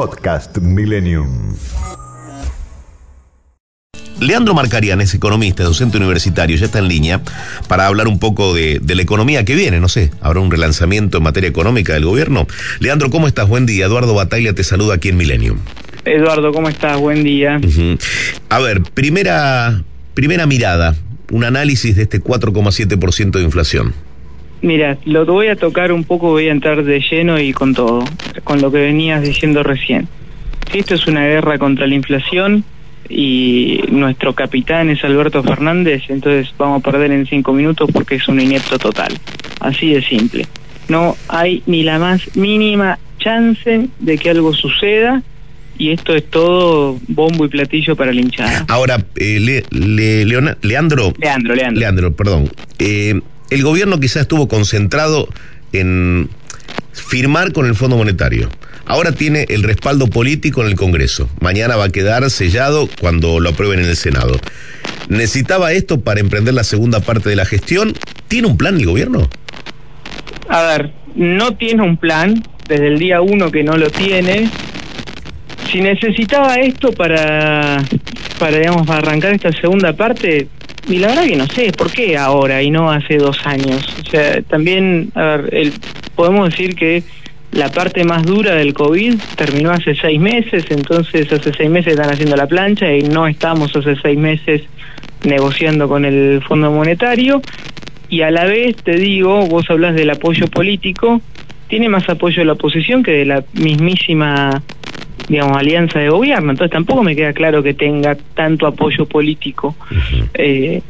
[0.00, 1.54] Podcast Millennium.
[4.18, 7.20] Leandro Marcarian es economista, docente universitario, ya está en línea
[7.68, 11.18] para hablar un poco de, de, la economía que viene, no sé, habrá un relanzamiento
[11.18, 12.46] en materia económica del gobierno.
[12.78, 13.46] Leandro, ¿cómo estás?
[13.46, 13.84] Buen día.
[13.84, 15.58] Eduardo Batalla te saluda aquí en Millennium.
[16.06, 16.98] Eduardo, ¿cómo estás?
[16.98, 17.60] Buen día.
[17.62, 18.00] Uh -huh.
[18.48, 19.82] A ver, primera,
[20.14, 20.94] primera mirada,
[21.30, 23.92] un análisis de este 4,7% de inflación.
[24.62, 28.04] Mira, lo voy a tocar un poco, voy a entrar de lleno y con todo,
[28.44, 30.08] con lo que venías diciendo recién.
[30.70, 32.64] Si esto es una guerra contra la inflación
[33.08, 38.28] y nuestro capitán es Alberto Fernández, entonces vamos a perder en cinco minutos porque es
[38.28, 39.12] un inepto total.
[39.60, 40.46] Así de simple.
[40.88, 45.22] No hay ni la más mínima chance de que algo suceda
[45.78, 48.66] y esto es todo bombo y platillo para la hinchada.
[48.68, 51.80] Ahora, eh, le, le, Leona, Leandro, Leandro, Leandro.
[51.80, 52.50] Leandro, perdón.
[52.78, 53.18] Eh,
[53.50, 55.28] el gobierno quizás estuvo concentrado
[55.72, 56.30] en
[56.92, 58.48] firmar con el Fondo Monetario.
[58.86, 61.28] Ahora tiene el respaldo político en el Congreso.
[61.40, 64.36] Mañana va a quedar sellado cuando lo aprueben en el Senado.
[65.08, 67.92] ¿Necesitaba esto para emprender la segunda parte de la gestión?
[68.28, 69.28] ¿Tiene un plan el gobierno?
[70.48, 74.50] A ver, no tiene un plan, desde el día uno que no lo tiene.
[75.70, 77.84] Si necesitaba esto para,
[78.38, 80.48] para digamos, para arrancar esta segunda parte,
[80.90, 83.96] y la verdad que no sé, ¿por qué ahora y no hace dos años?
[84.04, 85.72] O sea, también, a ver, el,
[86.16, 87.04] podemos decir que
[87.52, 92.12] la parte más dura del COVID terminó hace seis meses, entonces hace seis meses están
[92.12, 94.62] haciendo la plancha y no estamos hace seis meses
[95.22, 97.40] negociando con el Fondo Monetario.
[98.08, 101.20] Y a la vez te digo, vos hablas del apoyo político,
[101.68, 104.60] tiene más apoyo de la oposición que de la mismísima
[105.30, 106.50] digamos, alianza de gobierno.
[106.50, 109.76] Entonces tampoco me queda claro que tenga tanto apoyo político.
[109.90, 110.28] Uh -huh.
[110.34, 110.82] eh,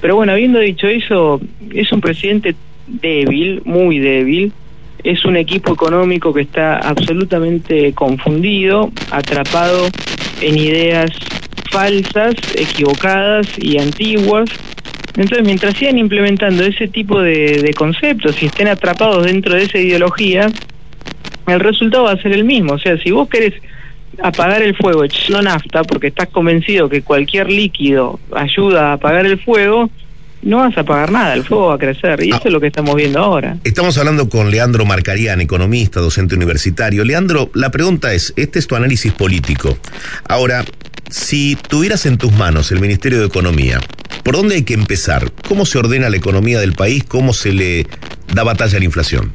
[0.00, 1.40] pero bueno, habiendo dicho eso,
[1.74, 2.54] es un presidente
[2.86, 4.52] débil, muy débil.
[5.04, 9.88] Es un equipo económico que está absolutamente confundido, atrapado
[10.40, 11.10] en ideas
[11.70, 14.48] falsas, equivocadas y antiguas.
[15.16, 19.78] Entonces, mientras sigan implementando ese tipo de, de conceptos y estén atrapados dentro de esa
[19.78, 20.48] ideología,
[21.54, 22.74] el resultado va a ser el mismo.
[22.74, 23.54] O sea, si vos querés
[24.22, 29.38] apagar el fuego echando nafta porque estás convencido que cualquier líquido ayuda a apagar el
[29.40, 29.90] fuego,
[30.42, 32.22] no vas a apagar nada, el fuego va a crecer.
[32.24, 33.56] Y ah, eso es lo que estamos viendo ahora.
[33.64, 37.04] Estamos hablando con Leandro Marcarian, economista, docente universitario.
[37.04, 39.78] Leandro, la pregunta es, este es tu análisis político.
[40.28, 40.64] Ahora,
[41.10, 43.80] si tuvieras en tus manos el Ministerio de Economía,
[44.24, 45.30] ¿por dónde hay que empezar?
[45.48, 47.04] ¿Cómo se ordena la economía del país?
[47.04, 47.86] ¿Cómo se le
[48.34, 49.32] da batalla a la inflación?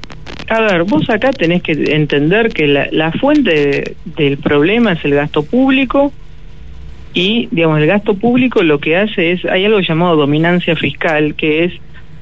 [0.50, 5.04] A ver, vos acá tenés que entender que la, la fuente de, del problema es
[5.04, 6.14] el gasto público
[7.14, 11.66] y, digamos, el gasto público lo que hace es, hay algo llamado dominancia fiscal, que
[11.66, 11.74] es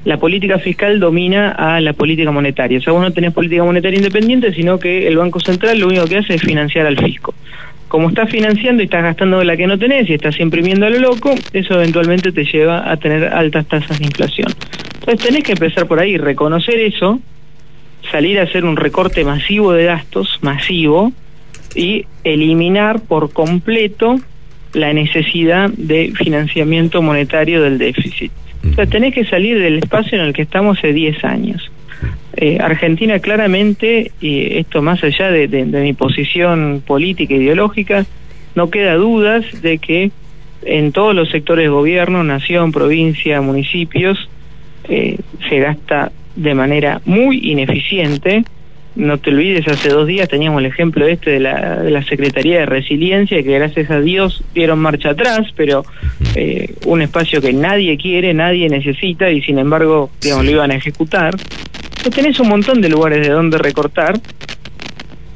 [0.04, 2.78] la política fiscal domina a la política monetaria.
[2.78, 6.06] O sea, vos no tenés política monetaria independiente, sino que el Banco Central lo único
[6.06, 7.34] que hace es financiar al fisco.
[7.88, 10.98] Como estás financiando y estás gastando la que no tenés y estás imprimiendo a lo
[10.98, 14.48] loco, eso eventualmente te lleva a tener altas tasas de inflación.
[15.00, 17.20] Entonces tenés que empezar por ahí, reconocer eso,
[18.10, 21.12] salir a hacer un recorte masivo de gastos, masivo,
[21.74, 24.16] y eliminar por completo
[24.72, 28.32] la necesidad de financiamiento monetario del déficit.
[28.70, 31.70] O sea, tenés que salir del espacio en el que estamos hace 10 años.
[32.36, 38.04] Eh, Argentina claramente, y esto más allá de, de, de mi posición política e ideológica,
[38.54, 40.10] no queda dudas de que
[40.62, 44.28] en todos los sectores de gobierno, nación, provincia, municipios,
[44.88, 45.18] eh,
[45.48, 48.44] se gasta de manera muy ineficiente.
[48.94, 52.60] No te olvides, hace dos días teníamos el ejemplo este de la, de la Secretaría
[52.60, 55.84] de Resiliencia, que gracias a Dios dieron marcha atrás, pero
[56.34, 60.76] eh, un espacio que nadie quiere, nadie necesita y sin embargo, digamos, lo iban a
[60.76, 61.34] ejecutar.
[61.34, 64.18] Entonces tenés un montón de lugares de donde recortar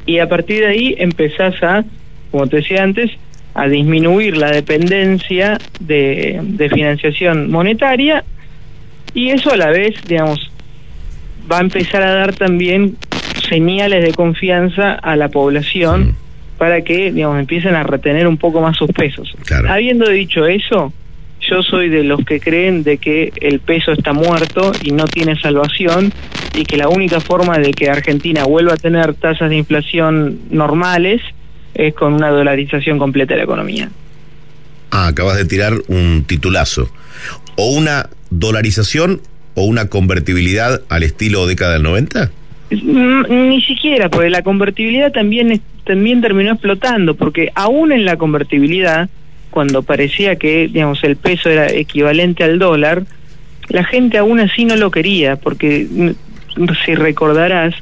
[0.07, 1.85] y a partir de ahí empezás a,
[2.31, 3.11] como te decía antes,
[3.53, 8.25] a disminuir la dependencia de, de financiación monetaria
[9.13, 10.51] y eso a la vez, digamos,
[11.51, 12.97] va a empezar a dar también
[13.49, 16.15] señales de confianza a la población mm.
[16.59, 19.35] para que, digamos, empiecen a retener un poco más sus pesos.
[19.45, 19.71] Claro.
[19.71, 20.93] Habiendo dicho eso,
[21.41, 25.41] yo soy de los que creen de que el peso está muerto y no tiene
[25.41, 26.13] salvación
[26.55, 31.23] y que la única forma de que Argentina vuelva a tener tasas de inflación normales
[31.75, 33.91] es con una dolarización completa de la economía.
[34.91, 36.91] Ah, acabas de tirar un titulazo.
[37.57, 39.21] O una dolarización
[39.55, 42.31] o una convertibilidad al estilo década del 90?
[42.71, 49.09] Mm, ni siquiera, porque la convertibilidad también, también terminó explotando, porque aún en la convertibilidad,
[49.51, 53.03] cuando parecía que digamos el peso era equivalente al dólar,
[53.69, 57.75] la gente aún así no lo quería, porque mm, si recordarás,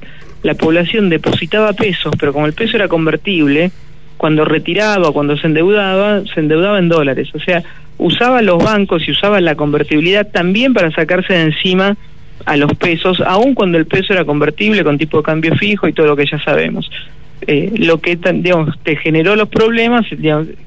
[0.43, 3.71] la población depositaba pesos, pero como el peso era convertible,
[4.19, 7.31] cuando retiraba, cuando se endeudaba, se endeudaba en dólares.
[7.35, 7.63] O sea,
[7.97, 11.97] usaba los bancos y usaba la convertibilidad también para sacarse de encima
[12.45, 15.93] a los pesos, aun cuando el peso era convertible con tipo de cambio fijo y
[15.93, 16.91] todo lo que ya sabemos.
[17.47, 20.07] Eh, lo que digamos, te generó los problemas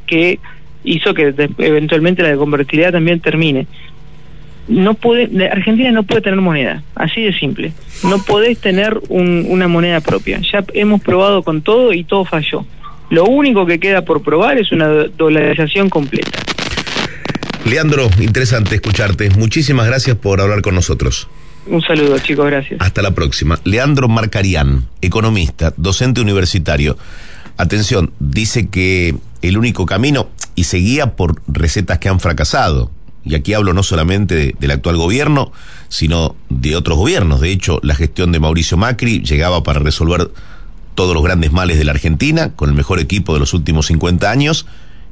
[0.08, 0.40] que
[0.84, 3.68] hizo que eventualmente la convertibilidad también termine.
[4.68, 7.74] No puede, Argentina no puede tener moneda, así de simple.
[8.04, 10.40] No podés tener una moneda propia.
[10.52, 12.66] Ya hemos probado con todo y todo falló.
[13.12, 16.32] Lo único que queda por probar es una dolarización completa.
[17.66, 19.30] Leandro, interesante escucharte.
[19.32, 21.28] Muchísimas gracias por hablar con nosotros.
[21.68, 22.80] Un saludo, chicos, gracias.
[22.80, 23.60] Hasta la próxima.
[23.66, 26.98] Leandro Marcarián, economista, docente universitario.
[27.58, 32.92] Atención, dice que el único camino, y se guía por recetas que han fracasado,
[33.26, 35.52] y aquí hablo no solamente del actual gobierno,
[35.90, 37.42] sino de otros gobiernos.
[37.42, 40.32] De hecho, la gestión de Mauricio Macri llegaba para resolver
[40.96, 44.30] todos los grandes males de la Argentina, con el mejor equipo de los últimos 50
[44.30, 44.66] años,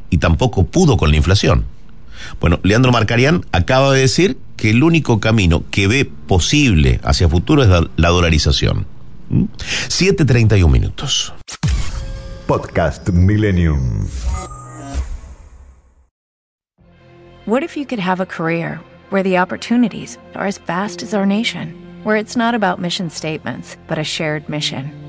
[0.09, 1.65] y tampoco pudo con la inflación.
[2.39, 7.63] Bueno, Leandro Marcarián acaba de decir que el único camino que ve posible hacia futuro
[7.63, 8.85] es la, dolarización.
[9.29, 10.71] 7.31 ¿Mm?
[10.71, 11.33] minutos.
[12.47, 14.07] Podcast Millennium.
[17.45, 18.79] What if you could have a career
[19.11, 21.73] where the opportunities are as vast as our nation,
[22.03, 25.08] where it's not about mission statements, but a shared mission?